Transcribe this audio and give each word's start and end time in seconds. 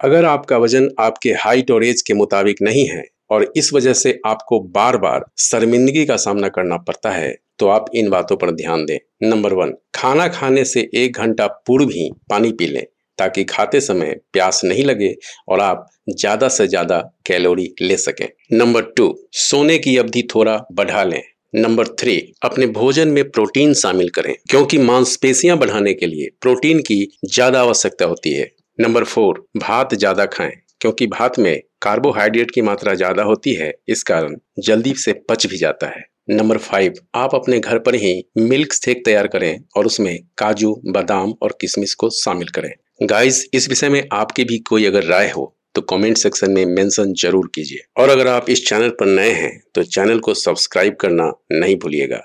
अगर 0.00 0.24
आपका 0.24 0.56
वज़न 0.58 0.88
आपके 1.00 1.32
हाइट 1.38 1.70
और 1.70 1.84
एज 1.84 2.02
के 2.02 2.14
मुताबिक 2.14 2.62
नहीं 2.62 2.86
है 2.86 3.04
और 3.30 3.52
इस 3.56 3.72
वजह 3.74 3.92
से 3.94 4.18
आपको 4.26 4.60
बार 4.70 4.96
बार 4.98 5.24
शर्मिंदगी 5.40 6.04
का 6.06 6.16
सामना 6.18 6.48
करना 6.48 6.76
पड़ता 6.78 7.10
है 7.10 7.34
तो 7.58 7.68
आप 7.68 7.86
इन 7.94 8.08
बातों 8.10 8.36
पर 8.36 8.50
ध्यान 8.52 8.84
दें। 8.84 8.98
नंबर 9.22 9.52
वन 9.52 9.72
खाना 9.94 10.26
खाने 10.28 10.64
से 10.64 10.88
एक 10.94 11.16
घंटा 11.16 11.46
पूर्व 11.66 11.88
ही 11.88 12.10
पानी 12.30 12.50
पी 12.52 12.66
लें 12.66 12.84
ताकि 13.18 13.44
खाते 13.44 13.80
समय 13.80 14.16
प्यास 14.32 14.60
नहीं 14.64 14.84
लगे 14.84 15.14
और 15.48 15.60
आप 15.60 15.86
ज़्यादा 16.10 16.48
से 16.48 16.66
ज़्यादा 16.68 16.98
कैलोरी 17.26 17.72
ले 17.82 17.96
सकें। 17.96 18.28
नंबर 18.52 18.82
टू 18.96 19.14
सोने 19.40 19.78
की 19.78 19.96
अवधि 19.96 20.22
थोड़ा 20.34 20.56
बढ़ा 20.72 21.04
लें। 21.04 21.22
नंबर 21.54 21.86
थ्री 22.00 22.16
अपने 22.42 22.66
भोजन 22.68 23.08
में 23.08 23.30
प्रोटीन 23.30 23.74
शामिल 23.74 24.08
करें, 24.08 24.34
क्योंकि 24.50 24.78
मांसपेशियाँ 24.80 25.56
बढ़ाने 25.58 25.92
के 25.94 26.06
लिए 26.06 26.30
प्रोटीन 26.40 26.80
की 26.80 26.96
ज़्यादा 27.26 27.60
आवश्यकता 27.60 28.04
होती 28.04 28.32
है। 28.32 28.50
नंबर 28.78 29.04
फोर 29.04 29.38
भात 29.56 29.94
ज़्यादा 29.94 30.24
खाएँ, 30.26 30.52
क्योंकि 30.80 31.06
भात 31.06 31.38
में 31.38 31.60
कार्बोहाइड्रेट 31.82 32.50
की 32.50 32.62
मात्रा 32.62 32.94
ज़्यादा 32.94 33.22
होती 33.22 33.52
है, 33.54 33.72
इस 33.88 34.02
कारण 34.02 34.34
जल्दी 34.60 34.94
से 34.94 35.12
पच 35.28 35.46
भी 35.46 35.56
जाता 35.56 35.86
है। 35.88 36.02
नंबर 36.30 36.58
फाइव 36.58 36.94
आप 37.14 37.34
अपने 37.34 37.58
घर 37.60 37.78
पर 37.78 37.94
ही 37.94 38.24
मिल्क 38.38 38.72
शेक 38.74 39.04
तैयार 39.04 39.26
करें 39.26 39.60
और 39.76 39.86
उसमें 39.86 40.18
काजू, 40.38 40.74
बादाम 40.86 41.34
और 41.42 41.56
किशमिश 41.60 41.94
को 41.94 42.10
शामिल 42.12 42.48
करें। 42.48 42.72
गाइस 43.02 43.44
इस 43.54 43.68
विषय 43.68 43.88
में 43.88 44.02
आपकी 44.12 44.44
भी 44.44 44.58
कोई 44.60 44.84
अगर 44.86 45.04
राय 45.04 45.30
हो 45.30 45.50
तो 45.74 45.80
कमेंट 45.82 46.16
सेक्शन 46.16 46.50
में 46.50 46.64
मेंशन 46.66 47.14
ज़रूर 47.14 47.50
कीजिए। 47.54 47.84
और 47.96 48.08
अगर 48.08 48.28
आप 48.28 48.50
इस 48.50 48.66
चैनल 48.68 48.88
पर 48.90 49.06
नए 49.08 49.30
हैं 49.32 49.58
तो 49.74 49.82
चैनल 49.84 50.18
को 50.20 50.34
सब्सक्राइब 50.36 50.96
करना 51.00 51.32
नहीं 51.52 51.76
भूलिएगा। 51.76 52.22